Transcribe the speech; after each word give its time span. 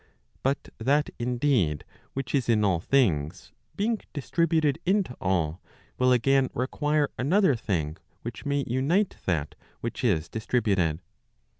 * 0.25 0.41
But 0.41 0.69
that 0.79 1.11
indeed 1.19 1.83
which 2.13 2.33
is 2.33 2.49
in 2.49 2.65
all 2.65 2.79
things 2.79 3.51
being 3.75 4.01
distributed 4.13 4.79
into 4.83 5.15
all, 5.21 5.61
will 5.99 6.11
again 6.11 6.49
require 6.55 7.11
another 7.19 7.55
thing 7.55 7.97
which 8.23 8.43
may 8.43 8.63
unite 8.65 9.17
that 9.27 9.53
which 9.81 10.03
is 10.03 10.27
distributed. 10.27 10.97